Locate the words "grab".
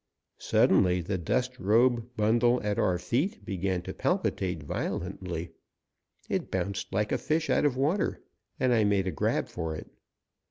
9.11-9.47